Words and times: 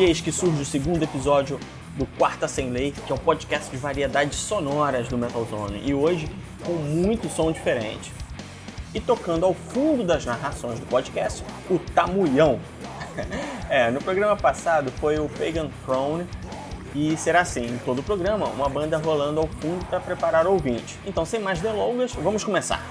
E 0.00 0.04
eis 0.04 0.18
que 0.18 0.32
surge 0.32 0.62
o 0.62 0.64
segundo 0.64 1.02
episódio 1.02 1.60
do 2.00 2.06
Quarta 2.16 2.48
Sem 2.48 2.70
Lei, 2.70 2.92
que 2.92 3.12
é 3.12 3.14
um 3.14 3.18
podcast 3.18 3.70
de 3.70 3.76
variedades 3.76 4.38
sonoras 4.38 5.06
do 5.06 5.18
Metal 5.18 5.44
Zone, 5.44 5.82
e 5.84 5.92
hoje 5.92 6.26
com 6.64 6.72
muito 6.72 7.28
som 7.28 7.52
diferente. 7.52 8.10
E 8.94 9.00
tocando 9.00 9.44
ao 9.44 9.52
fundo 9.52 10.02
das 10.02 10.24
narrações 10.24 10.80
do 10.80 10.86
podcast, 10.86 11.44
o 11.68 11.78
Tamulhão. 11.78 12.58
é, 13.68 13.90
no 13.90 14.00
programa 14.00 14.34
passado 14.34 14.90
foi 14.92 15.18
o 15.18 15.28
Pagan 15.28 15.68
Throne, 15.84 16.26
e 16.94 17.14
será 17.18 17.42
assim 17.42 17.66
em 17.66 17.78
todo 17.84 17.98
o 17.98 18.02
programa, 18.02 18.46
uma 18.46 18.68
banda 18.68 18.96
rolando 18.96 19.38
ao 19.38 19.46
fundo 19.46 19.84
para 19.84 20.00
preparar 20.00 20.46
o 20.46 20.52
ouvinte. 20.52 20.98
Então, 21.04 21.26
sem 21.26 21.38
mais 21.38 21.60
delongas, 21.60 22.14
vamos 22.14 22.42
começar. 22.42 22.82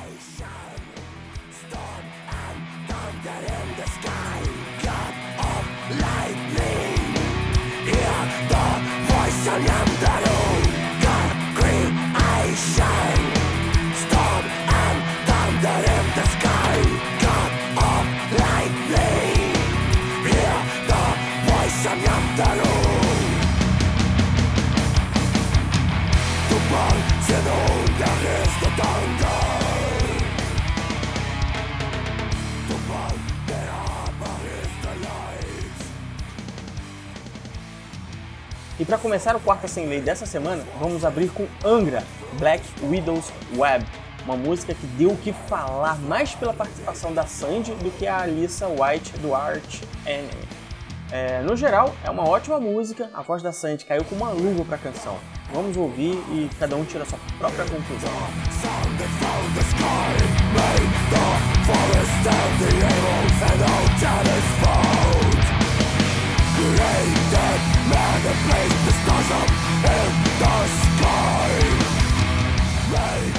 E 38.79 38.85
para 38.85 38.97
começar 38.97 39.35
o 39.35 39.41
Quarta 39.41 39.67
Sem 39.67 39.87
Lei 39.87 39.99
dessa 39.99 40.25
semana, 40.25 40.63
vamos 40.79 41.03
abrir 41.03 41.29
com 41.31 41.45
Angra, 41.65 42.01
Black 42.39 42.63
Widow's 42.81 43.29
Web, 43.57 43.85
uma 44.23 44.37
música 44.37 44.73
que 44.73 44.87
deu 44.97 45.11
o 45.11 45.17
que 45.17 45.33
falar 45.33 45.99
mais 45.99 46.33
pela 46.33 46.53
participação 46.53 47.13
da 47.13 47.25
Sandy 47.25 47.73
do 47.73 47.91
que 47.91 48.07
a 48.07 48.21
Alissa 48.21 48.67
White 48.69 49.17
do 49.17 49.35
Art 49.35 49.81
Enemy. 50.05 50.47
É, 51.11 51.41
no 51.41 51.57
geral, 51.57 51.93
é 52.05 52.09
uma 52.09 52.25
ótima 52.25 52.57
música, 52.57 53.09
a 53.13 53.21
voz 53.21 53.43
da 53.43 53.51
Sandy 53.51 53.83
caiu 53.83 54.05
com 54.05 54.15
uma 54.15 54.29
luva 54.29 54.63
para 54.63 54.75
a 54.75 54.79
canção. 54.79 55.17
Vamos 55.51 55.75
ouvir 55.75 56.13
e 56.31 56.49
cada 56.57 56.77
um 56.77 56.85
tira 56.85 57.03
a 57.03 57.05
sua 57.05 57.19
própria 57.37 57.65
conclusão. 57.65 58.13
created 66.59 67.61
man 67.89 68.19
and 68.31 68.39
placed 68.45 68.81
the 68.85 68.93
stars 68.99 69.31
up 69.39 69.49
in 69.95 70.11
the 70.41 70.57
sky. 70.83 71.49
Rain. 72.91 73.38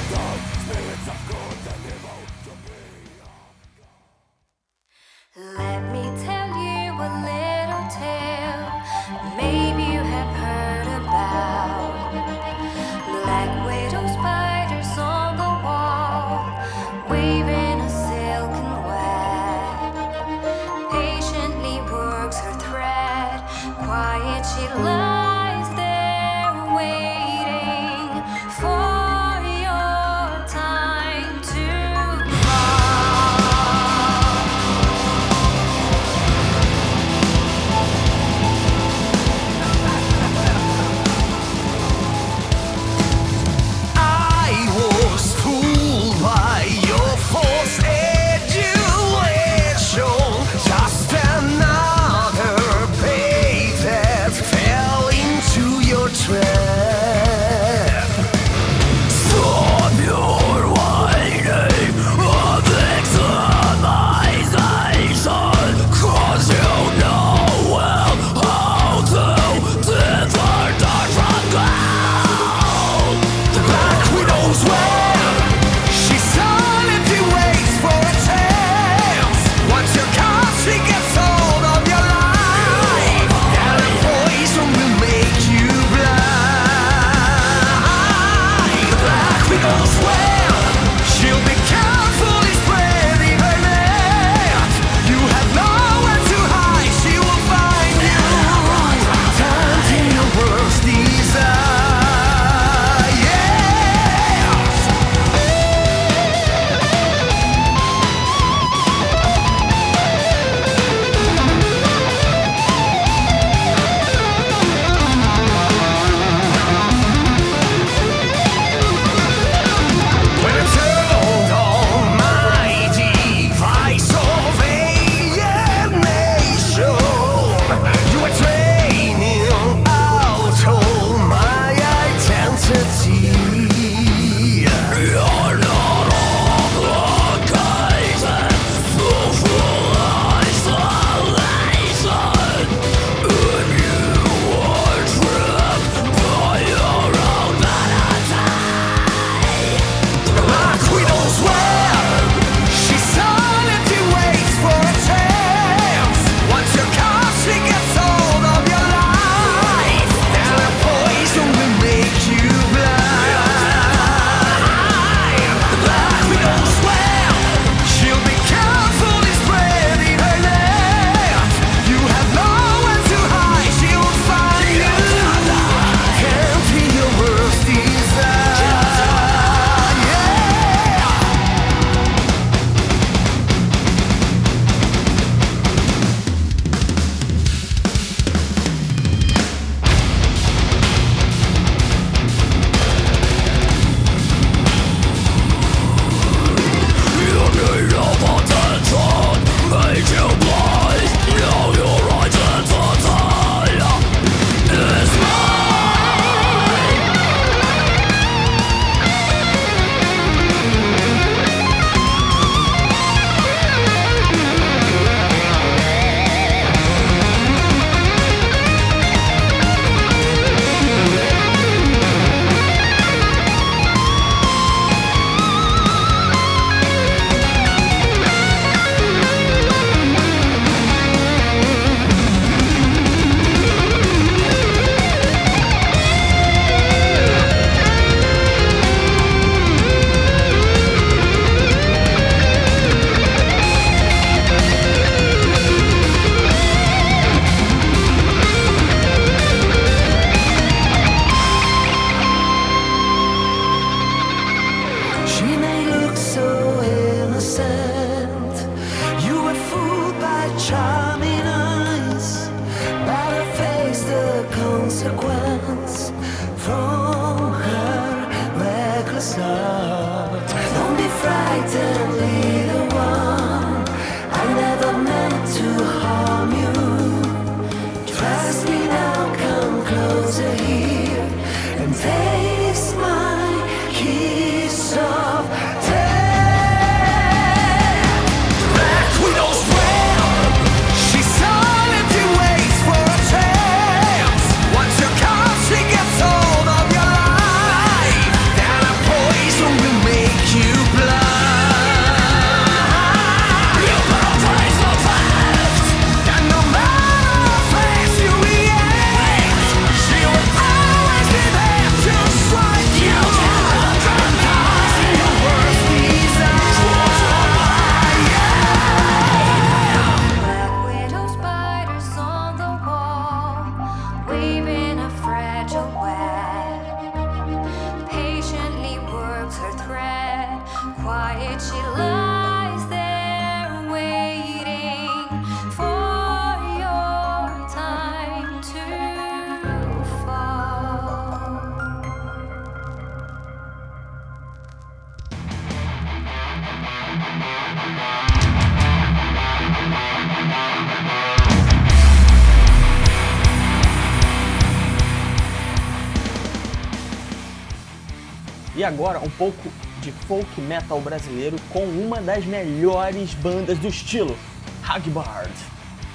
E 358.81 358.85
agora 358.85 359.19
um 359.19 359.29
pouco 359.29 359.71
de 360.01 360.11
folk 360.11 360.59
metal 360.63 360.99
brasileiro 361.03 361.55
com 361.69 361.85
uma 361.85 362.19
das 362.19 362.47
melhores 362.47 363.35
bandas 363.35 363.79
do 363.79 363.89
estilo, 363.89 364.35
Hagbard. 364.83 365.53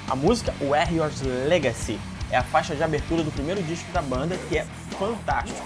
A 0.08 0.16
música 0.16 0.52
Warriors 0.60 1.22
Legacy 1.22 1.96
é 2.28 2.36
a 2.36 2.42
faixa 2.42 2.74
de 2.74 2.82
abertura 2.82 3.22
do 3.22 3.30
primeiro 3.30 3.62
disco 3.62 3.88
da 3.92 4.02
banda, 4.02 4.36
que 4.48 4.58
é 4.58 4.66
fantástico. 4.98 5.64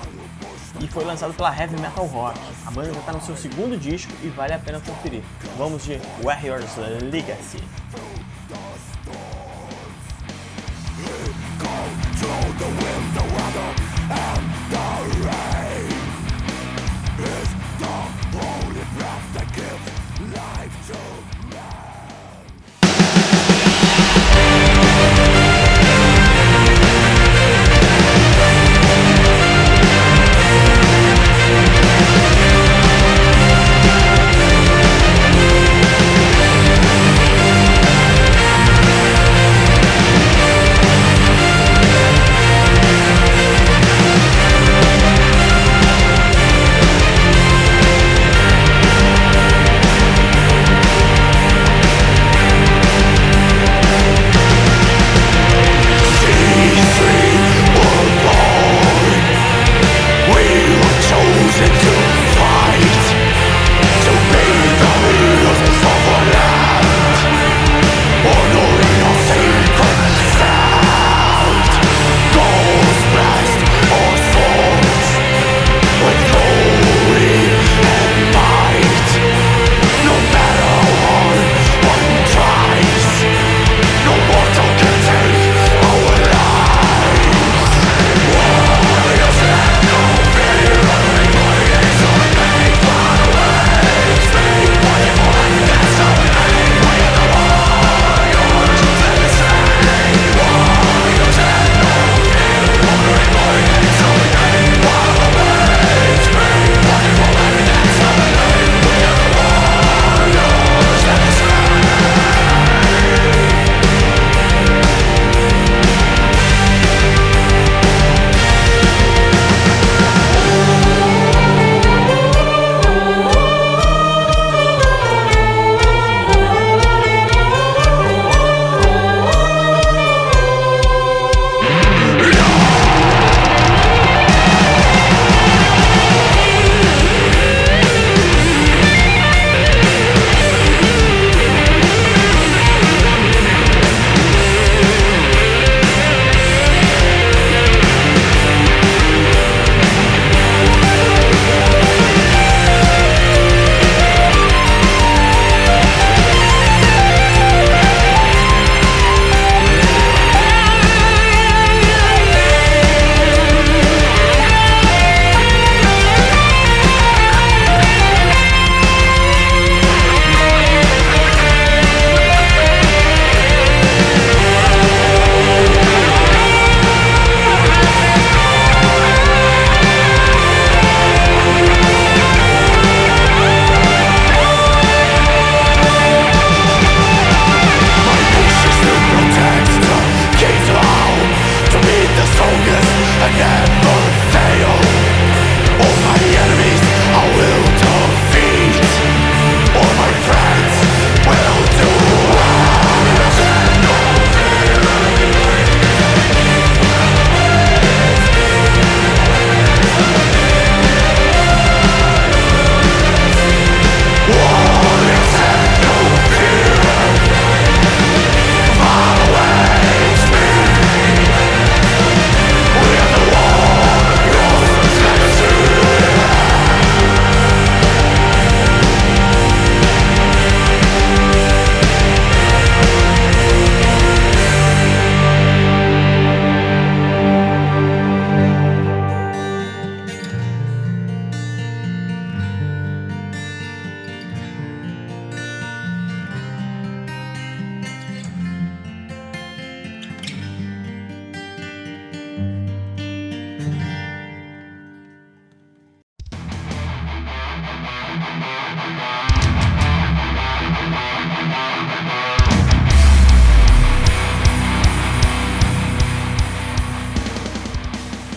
E 0.78 0.86
foi 0.88 1.02
lançado 1.06 1.32
pela 1.32 1.58
Heavy 1.58 1.80
Metal 1.80 2.04
Rock. 2.04 2.38
A 2.66 2.70
banda 2.70 2.92
já 2.92 3.00
está 3.00 3.12
no 3.14 3.22
seu 3.22 3.34
segundo 3.34 3.78
disco 3.78 4.12
e 4.22 4.28
vale 4.28 4.52
a 4.52 4.58
pena 4.58 4.78
conferir. 4.80 5.22
Vamos 5.56 5.82
de 5.86 5.98
Warriors 6.22 6.76
Legacy. 7.10 7.64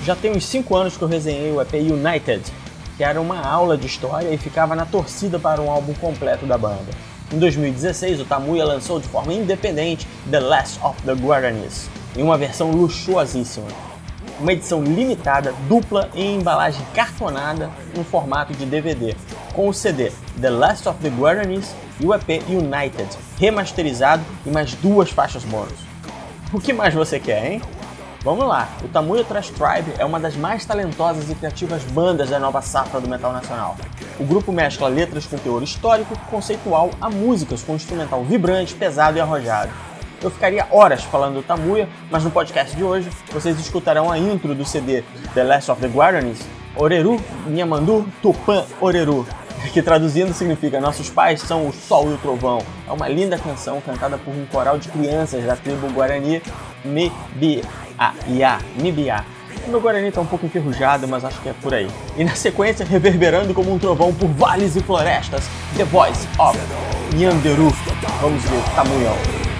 Já 0.05 0.17
tem 0.17 0.31
uns 0.31 0.45
5 0.47 0.75
anos 0.75 0.97
que 0.97 1.01
eu 1.01 1.07
resenhei 1.07 1.49
o 1.53 1.61
EP 1.61 1.75
United, 1.75 2.43
que 2.97 3.03
era 3.05 3.21
uma 3.21 3.39
aula 3.39 3.77
de 3.77 3.87
história 3.87 4.33
e 4.33 4.37
ficava 4.37 4.75
na 4.75 4.85
torcida 4.85 5.39
para 5.39 5.61
um 5.61 5.71
álbum 5.71 5.93
completo 5.93 6.45
da 6.45 6.57
banda. 6.57 6.91
Em 7.31 7.39
2016, 7.39 8.19
o 8.19 8.25
Tamuya 8.25 8.65
lançou 8.65 8.99
de 8.99 9.07
forma 9.07 9.33
independente 9.33 10.05
The 10.29 10.41
Last 10.41 10.77
of 10.83 11.01
the 11.03 11.13
Guaranis, 11.13 11.89
em 12.17 12.21
uma 12.21 12.37
versão 12.37 12.69
luxuosíssima. 12.71 13.67
Uma 14.41 14.51
edição 14.51 14.83
limitada, 14.83 15.53
dupla 15.69 16.09
em 16.13 16.35
embalagem 16.35 16.85
cartonada 16.93 17.71
no 17.95 18.03
formato 18.03 18.51
de 18.51 18.65
DVD, 18.65 19.15
com 19.53 19.69
o 19.69 19.73
CD 19.73 20.11
The 20.41 20.49
Last 20.49 20.89
of 20.89 20.99
the 20.99 21.09
Guaranis 21.09 21.73
e 21.97 22.05
o 22.05 22.13
EP 22.13 22.43
United, 22.49 23.07
remasterizado 23.39 24.23
e 24.45 24.49
mais 24.49 24.73
duas 24.73 25.11
faixas 25.11 25.45
bônus. 25.45 25.79
O 26.51 26.59
que 26.59 26.73
mais 26.73 26.93
você 26.93 27.21
quer, 27.21 27.53
hein? 27.53 27.61
Vamos 28.23 28.47
lá, 28.47 28.69
o 28.81 28.87
Tamuya 28.87 29.25
Trash 29.25 29.49
Tribe 29.49 29.95
é 29.97 30.05
uma 30.05 30.17
das 30.17 30.33
mais 30.33 30.65
talentosas 30.65 31.29
e 31.29 31.35
criativas 31.35 31.83
bandas 31.83 32.29
da 32.29 32.39
nova 32.39 32.61
safra 32.61 33.01
do 33.01 33.09
metal 33.09 33.33
nacional. 33.33 33.75
O 34.17 34.23
grupo 34.23 34.49
mescla 34.49 34.87
letras 34.87 35.25
com 35.25 35.37
teor 35.37 35.61
histórico 35.61 36.17
conceitual 36.31 36.91
a 37.01 37.09
músicas 37.09 37.61
com 37.61 37.75
instrumental 37.75 38.23
vibrante, 38.23 38.75
pesado 38.75 39.17
e 39.17 39.21
arrojado. 39.21 39.73
Eu 40.21 40.31
ficaria 40.31 40.65
horas 40.71 41.03
falando 41.03 41.35
do 41.35 41.43
Tamuya, 41.43 41.89
mas 42.09 42.23
no 42.23 42.31
podcast 42.31 42.73
de 42.73 42.81
hoje 42.81 43.09
vocês 43.29 43.59
escutarão 43.59 44.09
a 44.09 44.17
intro 44.17 44.55
do 44.55 44.63
CD 44.63 45.03
The 45.33 45.43
Last 45.43 45.69
of 45.69 45.81
the 45.81 45.89
Guaranis, 45.89 46.39
Oreru 46.77 47.21
Nyamandu 47.45 48.07
Tupã 48.21 48.63
Oreru, 48.79 49.27
que 49.73 49.81
traduzindo 49.81 50.33
significa 50.33 50.79
Nossos 50.79 51.09
pais 51.09 51.41
são 51.41 51.67
o 51.67 51.73
sol 51.73 52.09
e 52.09 52.13
o 52.13 52.17
trovão. 52.17 52.59
É 52.87 52.91
uma 52.93 53.09
linda 53.09 53.37
canção 53.37 53.81
cantada 53.81 54.17
por 54.17 54.33
um 54.33 54.45
coral 54.45 54.77
de 54.77 54.87
crianças 54.87 55.43
da 55.43 55.57
tribo 55.57 55.91
Guarani 55.91 56.41
Mibiá. 56.85 57.82
Iá, 58.27 58.59
Mibiá. 58.75 59.23
O 59.65 59.69
meu 59.69 59.79
Guarani 59.79 60.11
tá 60.11 60.19
um 60.19 60.25
pouco 60.25 60.45
enferrujado, 60.45 61.07
mas 61.07 61.23
acho 61.23 61.39
que 61.41 61.49
é 61.49 61.53
por 61.61 61.73
aí. 61.73 61.89
E 62.17 62.23
na 62.23 62.35
sequência, 62.35 62.85
reverberando 62.85 63.53
como 63.53 63.73
um 63.73 63.79
trovão 63.79 64.13
por 64.13 64.27
vales 64.29 64.75
e 64.75 64.81
florestas, 64.81 65.45
The 65.77 65.85
Voice 65.85 66.27
of 66.37 66.57
Nyanderu. 67.15 67.71
Vamos 68.21 68.43
ver, 68.43 68.61
Tamuião. 68.75 69.15
Frontel, 69.15 69.52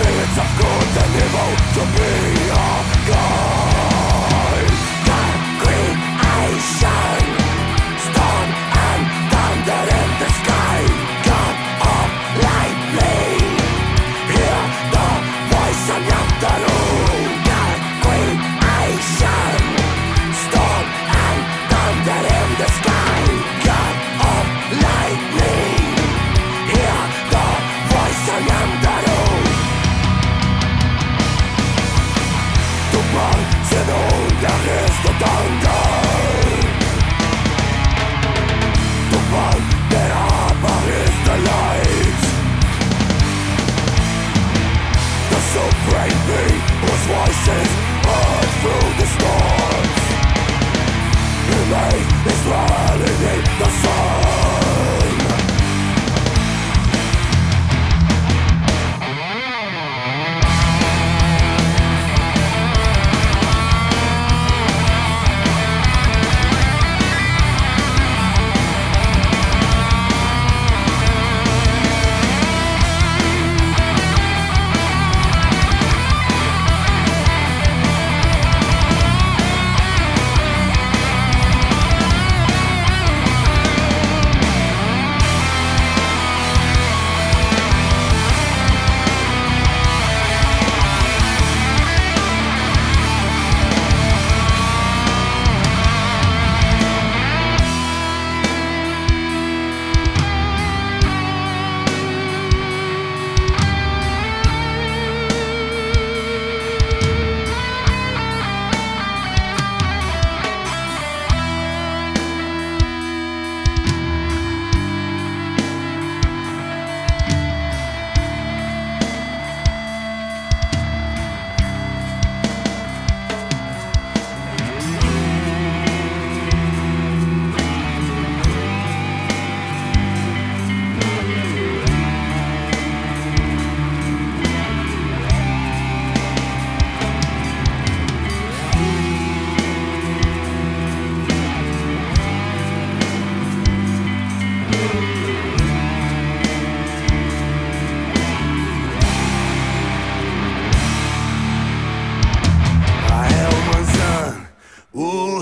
spirits 0.00 0.38
of 0.38 0.48
good 0.58 0.96
and 1.02 1.12
evil 1.24 1.50
to 1.74 1.82
be 1.94 2.49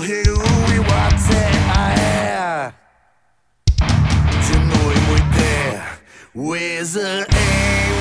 People 0.01 0.35
who 0.35 0.71
we 0.71 0.79
want 0.79 1.13
I 1.75 1.93
A, 1.99 2.73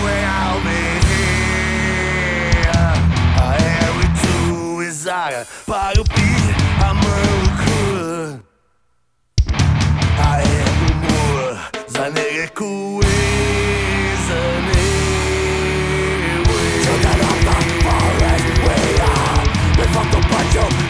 we'll 0.04 0.60
be 0.62 0.78
here. 1.10 1.42
I 3.36 3.58
am 3.82 3.92
with 3.98 4.14
two 4.22 4.80
is 4.80 5.08
I. 5.08 5.44
Полюби, 5.66 6.30
а 6.80 6.94
мы 6.94 7.14
луку. 7.42 8.42
I 10.18 10.42
am 10.42 10.78
умор. 10.92 11.58
За 11.88 12.04
нереку 12.10 13.00
is 13.00 14.30
a 14.30 14.42
name. 14.66 16.46
Children 16.84 17.18
the 17.44 17.56
forest, 17.82 18.46
fuck 19.92 20.08
the 20.12 20.20
bunch 20.30 20.56
of 20.56 20.87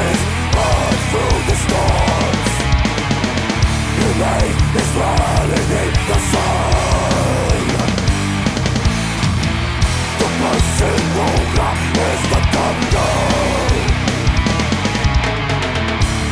voices 0.00 0.20
heard 0.56 0.98
through 1.10 1.38
the 1.48 1.56
storms. 1.64 2.50
Is 4.70 4.92
dwelling 4.92 5.70
in 5.80 5.92
the 6.08 6.18
sun. 6.30 7.66
The 10.20 10.28
person 10.40 11.00
is 12.08 12.20
the 12.32 12.40
thunder. 12.52 13.12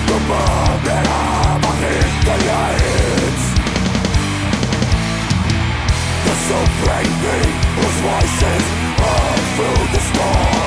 The 0.08 0.18
bug 0.28 0.78
that 0.86 1.06
armor 1.08 1.76
is 1.96 2.12
the 2.26 2.36
light. 2.48 3.42
The 6.26 6.34
supreme 6.48 7.16
being 7.22 7.58
whose 7.76 7.98
voices 8.06 8.64
heard 9.00 9.42
through 9.56 9.84
the 9.94 10.00
storms. 10.10 10.57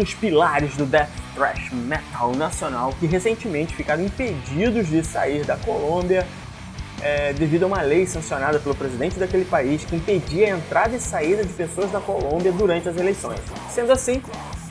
Dos 0.00 0.14
pilares 0.14 0.74
do 0.76 0.86
death 0.86 1.10
thrash 1.34 1.70
metal 1.72 2.34
nacional 2.34 2.94
que 2.98 3.06
recentemente 3.06 3.74
ficaram 3.74 4.02
impedidos 4.02 4.88
de 4.88 5.04
sair 5.04 5.44
da 5.44 5.56
Colômbia 5.58 6.26
é, 7.02 7.32
devido 7.32 7.64
a 7.64 7.66
uma 7.66 7.82
lei 7.82 8.06
sancionada 8.06 8.58
pelo 8.58 8.74
presidente 8.74 9.18
daquele 9.18 9.44
país 9.44 9.84
que 9.84 9.96
impedia 9.96 10.54
a 10.54 10.58
entrada 10.58 10.96
e 10.96 11.00
saída 11.00 11.44
de 11.44 11.52
pessoas 11.52 11.90
da 11.90 12.00
Colômbia 12.00 12.52
durante 12.52 12.88
as 12.88 12.96
eleições. 12.96 13.40
Sendo 13.70 13.92
assim, 13.92 14.22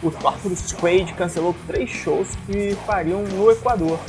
o 0.01 0.11
Torture 0.11 0.55
Squad 0.55 1.13
cancelou 1.13 1.55
três 1.67 1.89
shows 1.89 2.27
que 2.45 2.75
fariam 2.85 3.23
no 3.23 3.51
Equador. 3.51 3.99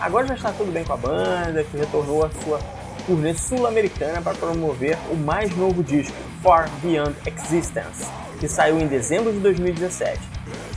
Agora 0.00 0.26
já 0.26 0.34
está 0.34 0.52
tudo 0.52 0.72
bem 0.72 0.84
com 0.84 0.92
a 0.92 0.96
banda, 0.96 1.64
que 1.64 1.76
retornou 1.76 2.24
à 2.24 2.30
sua 2.44 2.60
turnê 3.06 3.34
sul-americana 3.34 4.20
para 4.22 4.34
promover 4.34 4.96
o 5.10 5.16
mais 5.16 5.54
novo 5.56 5.82
disco, 5.82 6.16
Far 6.42 6.68
Beyond 6.82 7.14
Existence, 7.26 8.06
que 8.38 8.46
saiu 8.46 8.78
em 8.78 8.86
dezembro 8.86 9.32
de 9.32 9.40
2017. 9.40 10.31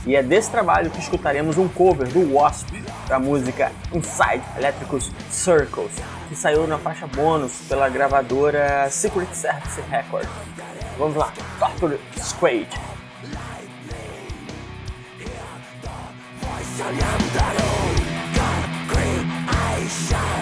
E 0.06 0.14
é 0.14 0.22
desse 0.22 0.50
trabalho 0.50 0.88
que 0.88 1.00
escutaremos 1.00 1.58
um 1.58 1.66
cover 1.66 2.06
do 2.08 2.34
Wasp 2.34 2.68
da 3.08 3.18
música 3.18 3.72
Inside 3.92 4.42
Electricus 4.56 5.10
Circles, 5.28 5.90
que 6.28 6.36
saiu 6.36 6.64
na 6.68 6.78
faixa 6.78 7.08
bônus 7.08 7.52
pela 7.68 7.88
gravadora 7.88 8.88
Secret 8.88 9.28
Service 9.32 9.80
Records. 9.90 10.30
Vamos 10.96 11.16
lá, 11.16 11.32
Torture 11.58 11.98
Squad. 12.16 12.68
Creation, 18.86 19.26
storm 19.88 20.35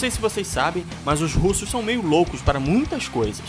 sei 0.00 0.10
se 0.10 0.18
vocês 0.18 0.46
sabem, 0.46 0.86
mas 1.04 1.20
os 1.20 1.34
russos 1.34 1.68
são 1.68 1.82
meio 1.82 2.00
loucos 2.00 2.40
para 2.40 2.58
muitas 2.58 3.06
coisas. 3.06 3.44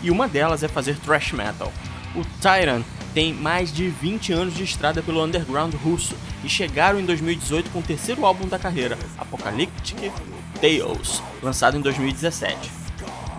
E 0.00 0.08
uma 0.08 0.28
delas 0.28 0.62
é 0.62 0.68
fazer 0.68 0.96
thrash 1.00 1.32
metal. 1.32 1.72
O 2.14 2.24
Tyrant 2.40 2.84
tem 3.12 3.34
mais 3.34 3.72
de 3.72 3.88
20 3.88 4.32
anos 4.32 4.54
de 4.54 4.62
estrada 4.62 5.02
pelo 5.02 5.22
underground 5.24 5.74
russo 5.74 6.14
e 6.44 6.48
chegaram 6.48 7.00
em 7.00 7.04
2018 7.04 7.70
com 7.70 7.80
o 7.80 7.82
terceiro 7.82 8.24
álbum 8.24 8.46
da 8.46 8.56
carreira, 8.56 8.96
Apocalyptic 9.18 10.12
Tales, 10.60 11.20
lançado 11.42 11.76
em 11.76 11.80
2017. 11.80 12.70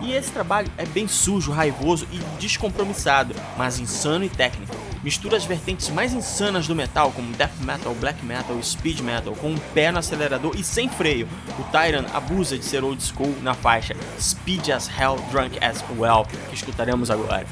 E 0.02 0.12
esse 0.12 0.30
trabalho 0.30 0.70
é 0.76 0.84
bem 0.84 1.08
sujo, 1.08 1.52
raivoso 1.52 2.06
e 2.12 2.18
descompromissado, 2.38 3.34
mas 3.56 3.78
insano 3.78 4.26
e 4.26 4.28
técnico. 4.28 4.76
Mistura 5.02 5.36
as 5.36 5.44
vertentes 5.44 5.88
mais 5.88 6.12
insanas 6.12 6.68
do 6.68 6.76
metal, 6.76 7.10
como 7.10 7.32
death 7.32 7.58
metal, 7.60 7.92
black 7.94 8.24
metal 8.24 8.56
e 8.56 8.62
speed 8.62 9.00
metal, 9.00 9.34
com 9.34 9.50
um 9.50 9.58
pé 9.74 9.90
no 9.90 9.98
acelerador 9.98 10.54
e 10.56 10.62
sem 10.62 10.88
freio. 10.88 11.28
O 11.58 11.64
Tyrant 11.64 12.06
abusa 12.14 12.56
de 12.56 12.64
ser 12.64 12.84
old 12.84 13.02
school 13.02 13.34
na 13.42 13.52
faixa 13.52 13.96
Speed 14.20 14.68
as 14.68 14.88
Hell, 14.88 15.16
Drunk 15.32 15.58
as 15.62 15.84
Well, 15.98 16.24
que 16.48 16.54
escutaremos 16.54 17.10
agora. 17.10 17.46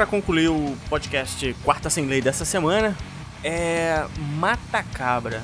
Para 0.00 0.06
concluir 0.06 0.48
o 0.48 0.74
podcast 0.88 1.54
Quarta 1.62 1.90
Sem 1.90 2.06
Lei 2.06 2.22
dessa 2.22 2.42
semana, 2.42 2.96
é 3.44 4.02
Mata 4.38 4.82
Cabra. 4.82 5.42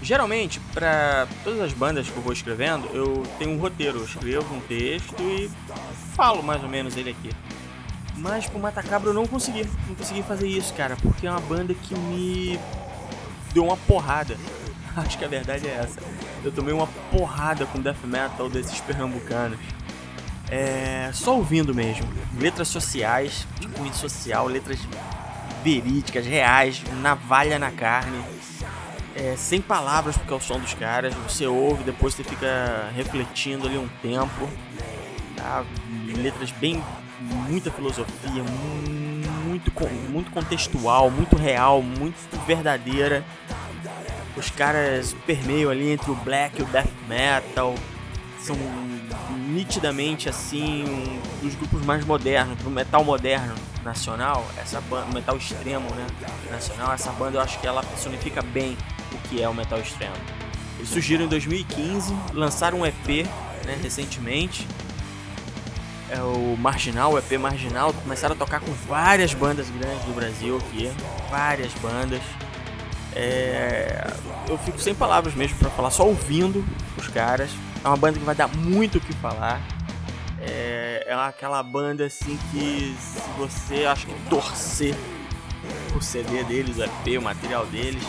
Geralmente, 0.00 0.60
para 0.72 1.26
todas 1.42 1.60
as 1.60 1.72
bandas 1.72 2.08
que 2.08 2.16
eu 2.16 2.22
vou 2.22 2.32
escrevendo, 2.32 2.86
eu 2.94 3.24
tenho 3.36 3.50
um 3.50 3.58
roteiro, 3.58 3.98
eu 3.98 4.04
escrevo 4.04 4.54
um 4.54 4.60
texto 4.60 5.20
e 5.20 5.50
falo 6.14 6.40
mais 6.40 6.62
ou 6.62 6.68
menos 6.68 6.96
ele 6.96 7.10
aqui. 7.10 7.32
Mas 8.16 8.46
pro 8.46 8.60
Mata 8.60 8.80
Cabra 8.80 9.10
eu 9.10 9.14
não 9.14 9.26
consegui, 9.26 9.68
não 9.88 9.96
consegui 9.96 10.22
fazer 10.22 10.46
isso, 10.46 10.72
cara, 10.74 10.96
porque 11.02 11.26
é 11.26 11.30
uma 11.32 11.40
banda 11.40 11.74
que 11.74 11.98
me 11.98 12.60
deu 13.52 13.64
uma 13.64 13.76
porrada. 13.76 14.36
Acho 14.94 15.18
que 15.18 15.24
a 15.24 15.28
verdade 15.28 15.66
é 15.66 15.80
essa. 15.82 15.98
Eu 16.44 16.52
tomei 16.52 16.72
uma 16.72 16.86
porrada 17.10 17.66
com 17.66 17.80
death 17.80 18.04
metal 18.04 18.48
desses 18.48 18.80
pernambucanos. 18.82 19.58
É, 20.50 21.10
só 21.12 21.36
ouvindo 21.36 21.74
mesmo. 21.74 22.06
Letras 22.38 22.68
sociais, 22.68 23.46
de 23.60 23.66
cunho 23.68 23.92
social, 23.94 24.46
letras 24.46 24.78
verídicas, 25.62 26.24
reais, 26.26 26.82
navalha 27.00 27.58
na 27.58 27.70
carne. 27.70 28.20
É, 29.14 29.34
sem 29.36 29.60
palavras, 29.60 30.16
porque 30.16 30.32
é 30.32 30.36
o 30.36 30.40
som 30.40 30.58
dos 30.60 30.74
caras. 30.74 31.14
Você 31.28 31.46
ouve, 31.46 31.82
depois 31.84 32.14
você 32.14 32.22
fica 32.22 32.90
refletindo 32.94 33.66
ali 33.66 33.78
um 33.78 33.88
tempo. 34.02 34.48
Tá? 35.36 35.64
Letras 36.14 36.50
bem. 36.52 36.82
muita 37.20 37.70
filosofia, 37.70 38.42
mu- 38.42 39.30
muito, 39.48 39.72
muito 40.10 40.30
contextual, 40.30 41.10
muito 41.10 41.34
real, 41.34 41.82
muito 41.82 42.16
verdadeira. 42.46 43.24
Os 44.36 44.50
caras 44.50 45.16
permeiam 45.26 45.70
ali 45.70 45.90
entre 45.90 46.10
o 46.10 46.14
black 46.14 46.60
e 46.60 46.62
o 46.62 46.66
death 46.66 46.90
metal. 47.08 47.74
São 48.38 48.54
nitidamente 49.56 50.28
assim 50.28 50.84
um 50.84 51.40
dos 51.42 51.54
grupos 51.54 51.82
mais 51.82 52.04
modernos 52.04 52.60
pro 52.60 52.70
metal 52.70 53.02
moderno 53.02 53.54
nacional 53.82 54.46
essa 54.58 54.80
banda 54.82 55.06
metal 55.14 55.36
extremo 55.36 55.88
né 55.94 56.06
nacional 56.50 56.92
essa 56.92 57.10
banda 57.12 57.38
eu 57.38 57.40
acho 57.40 57.58
que 57.58 57.66
ela 57.66 57.82
personifica 57.82 58.42
bem 58.42 58.76
o 59.12 59.28
que 59.28 59.42
é 59.42 59.48
o 59.48 59.54
metal 59.54 59.80
extremo 59.80 60.14
eles 60.76 60.90
surgiram 60.90 61.24
em 61.24 61.28
2015 61.28 62.14
lançaram 62.34 62.80
um 62.80 62.86
EP 62.86 63.26
né 63.64 63.78
recentemente 63.82 64.68
é 66.08 66.20
o 66.20 66.56
Marginal, 66.56 67.14
o 67.14 67.18
EP 67.18 67.32
Marginal, 67.32 67.92
começaram 67.92 68.36
a 68.36 68.38
tocar 68.38 68.60
com 68.60 68.70
várias 68.88 69.34
bandas 69.34 69.68
grandes 69.70 70.04
do 70.04 70.14
Brasil 70.14 70.56
aqui, 70.56 70.88
várias 71.28 71.72
bandas. 71.82 72.22
É, 73.12 74.08
eu 74.48 74.56
fico 74.56 74.78
sem 74.80 74.94
palavras 74.94 75.34
mesmo 75.34 75.58
pra 75.58 75.68
falar, 75.68 75.90
só 75.90 76.06
ouvindo 76.06 76.64
os 76.96 77.08
caras. 77.08 77.50
É 77.84 77.88
uma 77.88 77.96
banda 77.96 78.18
que 78.18 78.24
vai 78.24 78.34
dar 78.34 78.48
muito 78.48 78.98
o 78.98 79.00
que 79.00 79.12
falar. 79.14 79.60
É, 80.40 81.04
é 81.06 81.14
aquela 81.14 81.62
banda 81.62 82.06
assim 82.06 82.38
que 82.50 82.94
se 82.98 83.20
você 83.38 83.84
acha 83.84 84.06
que 84.06 84.14
torcer 84.28 84.94
o 85.96 86.00
CD 86.00 86.44
deles, 86.44 86.76
o 86.78 86.84
EP, 86.84 87.18
o 87.18 87.22
material 87.22 87.66
deles, 87.66 88.02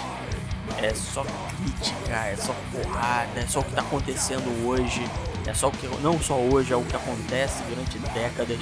é 0.78 0.94
só 0.94 1.24
crítica, 1.24 2.14
é 2.14 2.36
só 2.36 2.54
porrada, 2.72 3.40
é 3.40 3.48
só 3.48 3.60
o 3.60 3.64
que 3.64 3.72
tá 3.74 3.82
acontecendo 3.82 4.68
hoje, 4.68 5.10
é 5.46 5.54
só 5.54 5.70
o 5.70 5.72
que 5.72 5.88
não 6.02 6.20
só 6.20 6.36
hoje, 6.36 6.74
é 6.74 6.76
o 6.76 6.84
que 6.84 6.96
acontece 6.96 7.64
durante 7.64 7.98
décadas. 8.14 8.60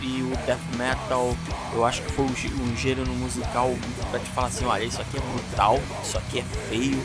E 0.00 0.22
o 0.22 0.36
death 0.46 0.58
metal, 0.76 1.36
eu 1.72 1.84
acho 1.84 2.02
que 2.02 2.12
foi 2.12 2.24
um 2.24 2.76
gênero 2.76 3.10
musical 3.12 3.72
pra 4.10 4.18
te 4.18 4.28
falar 4.30 4.48
assim, 4.48 4.64
olha, 4.64 4.84
isso 4.84 5.00
aqui 5.00 5.16
é 5.16 5.20
brutal, 5.20 5.80
isso 6.02 6.18
aqui 6.18 6.40
é 6.40 6.42
feio, 6.68 7.00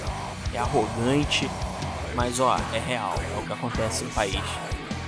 é 0.54 0.58
arrogante, 0.58 1.50
mas 2.18 2.40
ó, 2.40 2.58
é 2.74 2.80
real, 2.80 3.14
é 3.16 3.38
o 3.38 3.44
que 3.44 3.54
acontece 3.54 4.04
no 4.04 4.10
país. 4.10 4.42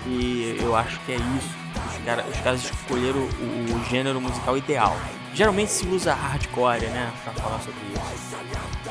E 0.05 0.55
eu 0.61 0.75
acho 0.75 0.99
que 0.99 1.13
é 1.13 1.15
isso. 1.15 1.49
Os, 1.89 2.05
cara, 2.05 2.23
os 2.23 2.39
caras 2.39 2.63
escolheram 2.63 3.19
o, 3.19 3.75
o 3.75 3.85
gênero 3.89 4.21
musical 4.21 4.55
ideal. 4.55 4.95
Geralmente 5.33 5.71
se 5.71 5.87
usa 5.87 6.13
hardcore, 6.13 6.85
né? 6.85 7.11
Pra 7.23 7.33
falar 7.33 7.59
sobre 7.61 7.79
isso. 7.93 8.37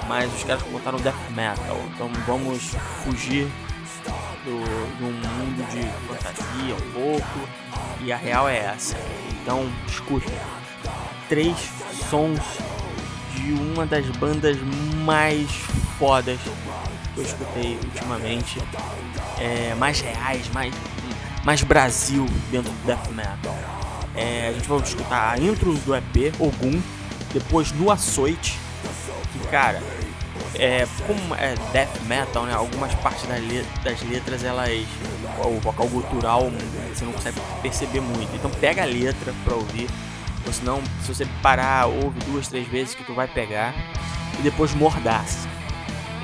Mas 0.08 0.34
os 0.34 0.42
caras 0.42 0.62
botaram 0.64 0.98
death 0.98 1.14
metal. 1.30 1.80
Então 1.94 2.10
vamos 2.26 2.74
fugir 3.04 3.46
do, 4.44 4.96
de 4.96 5.04
um 5.04 5.12
mundo 5.12 5.70
de 5.70 6.08
fantasia 6.08 6.74
um 6.74 6.92
pouco. 6.92 7.48
E 8.00 8.12
a 8.12 8.16
real 8.16 8.48
é 8.48 8.58
essa. 8.58 8.96
Então 9.40 9.70
escutem. 9.86 10.34
Três 11.28 11.56
sons 12.10 12.40
de 13.36 13.52
uma 13.52 13.86
das 13.86 14.04
bandas 14.16 14.56
mais 15.04 15.48
fodas 15.98 16.40
que 17.18 17.20
eu 17.20 17.24
escutei 17.24 17.78
ultimamente. 17.84 18.60
É, 19.38 19.74
mais 19.76 20.00
reais, 20.00 20.48
mais, 20.52 20.74
mais 21.44 21.62
Brasil 21.62 22.26
dentro 22.50 22.70
do 22.70 22.86
death 22.86 23.08
metal. 23.10 23.56
É, 24.14 24.48
a 24.48 24.52
gente 24.52 24.68
vai 24.68 24.78
escutar 24.78 25.32
a 25.32 25.38
intro 25.38 25.74
do 25.74 25.94
EP, 25.94 26.34
Ogum, 26.38 26.80
depois 27.32 27.70
no 27.72 27.90
Açoite, 27.90 28.58
que 29.32 29.46
cara, 29.48 29.80
é, 30.56 30.86
como 31.06 31.34
é 31.36 31.54
death 31.72 32.00
metal, 32.06 32.44
né? 32.44 32.54
Algumas 32.54 32.94
partes 32.96 33.26
das, 33.26 33.84
das 33.84 34.02
letras, 34.08 34.44
elas. 34.44 34.86
O 35.44 35.60
vocal 35.60 35.86
gutural 35.86 36.50
você 36.92 37.04
não 37.04 37.12
consegue 37.12 37.40
perceber 37.62 38.00
muito. 38.00 38.34
Então 38.34 38.50
pega 38.60 38.82
a 38.82 38.86
letra 38.86 39.32
pra 39.44 39.54
ouvir. 39.54 39.88
Ou 40.46 40.52
senão, 40.52 40.82
se 41.02 41.14
você 41.14 41.26
parar, 41.42 41.86
ouve 41.86 42.18
duas, 42.20 42.48
três 42.48 42.66
vezes 42.66 42.94
que 42.94 43.04
tu 43.04 43.14
vai 43.14 43.28
pegar. 43.28 43.72
E 44.38 44.42
depois 44.42 44.74
mordaça. 44.74 45.57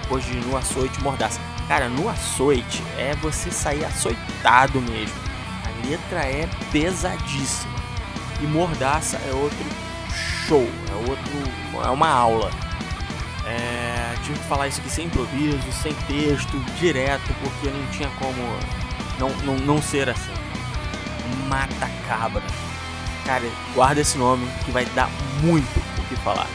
Depois 0.05 0.25
de 0.25 0.35
no 0.35 0.57
açoite, 0.57 1.01
mordaça. 1.03 1.41
Cara, 1.67 1.89
no 1.89 2.09
açoite 2.09 2.83
é 2.99 3.15
você 3.17 3.51
sair 3.51 3.85
açoitado 3.85 4.81
mesmo. 4.83 5.17
A 5.65 5.87
letra 5.87 6.21
é 6.21 6.47
pesadíssima. 6.71 7.73
E 8.41 8.47
mordaça 8.47 9.17
é 9.27 9.33
outro 9.33 9.65
show. 10.47 10.69
É 10.91 11.09
outro. 11.09 11.87
É 11.87 11.91
uma 11.91 12.09
aula. 12.09 12.51
É, 13.47 14.15
tive 14.23 14.39
que 14.39 14.45
falar 14.45 14.69
isso 14.69 14.81
aqui 14.81 14.91
sem 14.91 15.07
improviso, 15.07 15.73
sem 15.73 15.95
texto, 16.07 16.59
direto, 16.79 17.35
porque 17.43 17.69
não 17.69 17.87
tinha 17.89 18.11
como 18.19 18.43
não, 19.19 19.31
não, 19.45 19.57
não 19.57 19.83
ser 19.83 20.11
assim. 20.11 20.33
Mata 21.49 21.91
Cabra. 22.07 22.43
Cara, 23.25 23.45
guarda 23.75 24.03
esse 24.03 24.19
nome 24.19 24.47
que 24.67 24.71
vai 24.71 24.85
dar 24.87 25.09
muito 25.43 25.79
o 25.99 26.03
que 26.09 26.17
falar. 26.17 26.49